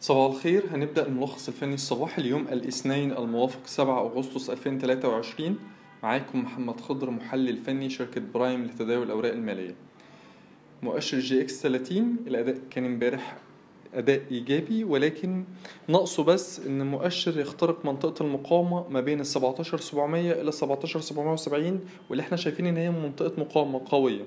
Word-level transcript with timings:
صباح 0.00 0.30
الخير. 0.34 0.62
هنبدأ 0.72 1.06
الملخص 1.06 1.48
الفني 1.48 1.74
الصباحي 1.74 2.22
اليوم 2.22 2.46
الاثنين 2.52 3.12
الموافق 3.12 3.66
7 3.66 4.00
أغسطس 4.00 4.50
2023 4.50 5.58
معاكم 6.02 6.40
محمد 6.40 6.80
خضر 6.80 7.10
محلل 7.10 7.56
فني 7.56 7.90
شركة 7.90 8.20
برايم 8.34 8.64
لتداول 8.64 9.02
الأوراق 9.06 9.32
المالية. 9.32 9.74
مؤشر 10.82 11.18
EGX 11.18 11.62
30 11.62 12.16
الأداء 12.26 12.58
كان 12.70 12.84
امبارح 12.84 13.36
أداء 13.94 14.20
إيجابي 14.30 14.84
ولكن 14.84 15.44
ناقصه 15.88 16.24
بس 16.24 16.60
إن 16.66 16.80
المؤشر 16.80 17.40
يخترق 17.40 17.84
منطقة 17.86 18.22
المقاومة 18.26 18.88
ما 18.88 19.00
بين 19.00 19.20
ال 19.20 19.26
17700 19.26 20.32
إلى 20.40 20.52
17770 20.52 21.80
واللي 22.10 22.22
إحنا 22.22 22.36
شايفين 22.36 22.66
إن 22.66 22.76
هي 22.76 22.90
منطقة 22.90 23.40
مقاومة 23.40 23.82
قوية. 23.90 24.24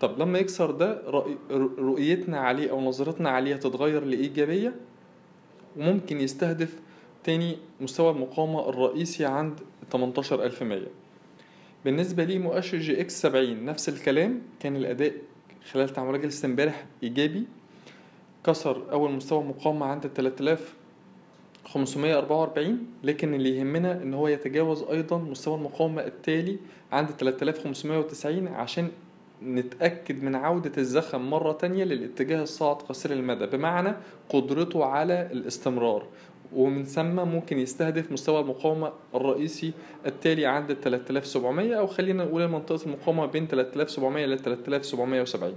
طب 0.00 0.18
لما 0.18 0.38
يكسر 0.38 0.70
ده 0.70 1.02
رؤي- 1.06 1.36
رؤيتنا 1.78 2.38
عليه 2.40 2.70
أو 2.70 2.80
نظرتنا 2.80 3.30
عليه 3.30 3.54
هتتغير 3.54 4.04
لإيجابية؟ 4.04 4.74
وممكن 5.76 6.20
يستهدف 6.20 6.74
تاني 7.24 7.56
مستوى 7.80 8.10
المقاومة 8.10 8.68
الرئيسي 8.68 9.24
عند 9.24 9.60
18100 9.90 10.80
بالنسبة 11.84 12.24
لي 12.24 12.38
مؤشر 12.38 12.78
EGX 12.78 13.22
70 13.22 13.64
نفس 13.64 13.88
الكلام 13.88 14.42
كان 14.60 14.76
الأداء 14.76 15.12
خلال 15.72 15.88
تعاملات 15.88 16.20
جلسة 16.20 16.46
امبارح 16.46 16.84
إيجابي. 17.02 17.44
كسر 18.46 18.92
أول 18.92 19.10
مستوى 19.12 19.42
مقاومة 19.44 19.86
عند 19.86 20.06
3544 20.06 22.86
لكن 23.04 23.34
اللي 23.34 23.56
يهمنا 23.58 24.02
إن 24.02 24.14
هو 24.14 24.28
يتجاوز 24.28 24.82
أيضا 24.82 25.18
مستوى 25.18 25.54
المقاومة 25.54 26.02
التالي 26.02 26.58
عند 26.92 27.08
3590 27.10 28.48
عشان 28.48 28.88
نتأكد 29.44 30.22
من 30.22 30.34
عودة 30.34 30.72
الزخم 30.78 31.30
مرة 31.30 31.52
تانية 31.52 31.84
للاتجاه 31.84 32.42
الصاعد 32.42 32.76
قصير 32.76 33.12
المدى 33.12 33.46
بمعنى 33.46 33.94
قدرته 34.28 34.84
على 34.84 35.28
الاستمرار. 35.32 36.06
ومن 36.52 36.84
ثم 36.84 37.16
ممكن 37.16 37.58
يستهدف 37.58 38.12
مستوى 38.12 38.40
المقاومة 38.40 38.92
الرئيسي 39.14 39.72
التالي 40.06 40.46
عند 40.46 40.72
3700 40.72 41.74
أو 41.74 41.86
خلينا 41.86 42.24
نقول 42.24 42.48
منطقة 42.48 42.86
المقاومة 42.86 43.26
بين 43.26 43.46
3700 43.48 44.24
إلى 44.24 44.38
3770 44.38 45.50
آه، 45.50 45.56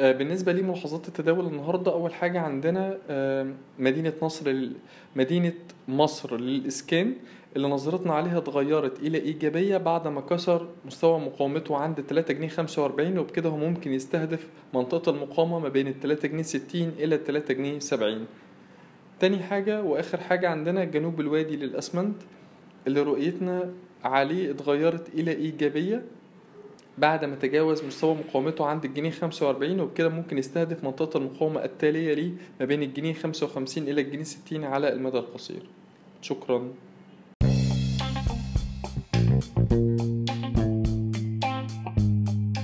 بالنسبة 0.00 0.52
لي 0.52 0.62
ملاحظات 0.62 1.08
التداول 1.08 1.46
النهاردة 1.46 1.92
أول 1.92 2.14
حاجة 2.14 2.40
عندنا 2.40 2.98
آه، 3.10 3.46
مدينة 3.78 4.12
نصر 4.22 4.68
مدينة 5.16 5.52
مصر 5.88 6.36
للإسكان 6.40 7.14
اللي 7.56 7.68
نظرتنا 7.68 8.12
عليها 8.14 8.38
اتغيرت 8.38 9.00
إلى 9.00 9.18
إيجابية 9.18 9.76
بعد 9.76 10.08
ما 10.08 10.20
كسر 10.20 10.68
مستوى 10.86 11.18
مقاومته 11.20 11.76
عند 11.76 12.00
3 12.00 12.34
جنيه 12.34 12.48
45 12.48 13.18
وبكده 13.18 13.48
هو 13.50 13.56
ممكن 13.56 13.92
يستهدف 13.92 14.46
منطقة 14.74 15.10
المقاومة 15.10 15.58
ما 15.58 15.68
بين 15.68 15.88
ال 15.88 16.00
3 16.00 16.28
جنيه 16.28 16.42
60 16.42 16.64
إلى 16.98 17.16
3 17.26 17.54
جنيه 17.54 17.78
70 17.78 18.26
تاني 19.20 19.38
حاجة 19.38 19.82
وآخر 19.82 20.20
حاجة 20.20 20.48
عندنا 20.48 20.84
جنوب 20.84 21.20
الوادي 21.20 21.56
للأسمنت 21.56 22.16
اللي 22.86 23.02
رؤيتنا 23.02 23.70
عليه 24.04 24.50
اتغيرت 24.50 25.08
إلى 25.14 25.32
إيجابية 25.32 26.02
بعد 27.00 27.24
ما 27.24 27.36
تجاوز 27.36 27.84
مستوى 27.84 28.14
مقاومته 28.14 28.66
عند 28.66 28.84
الجنيه 28.84 29.10
45 29.10 29.80
وبكده 29.80 30.08
ممكن 30.08 30.38
يستهدف 30.38 30.84
منطقة 30.84 31.18
المقاومة 31.18 31.64
التالية 31.64 32.14
ليه 32.14 32.30
ما 32.60 32.66
بين 32.66 32.82
الجنيه 32.82 33.12
55 33.14 33.88
إلى 33.88 34.00
الجنيه 34.00 34.24
60 34.24 34.64
على 34.64 34.92
المدى 34.92 35.18
القصير. 35.18 35.62
شكرا. 36.22 36.68